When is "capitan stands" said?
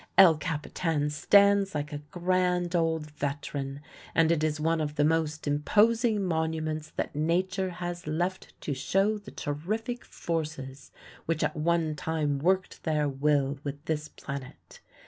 0.37-1.75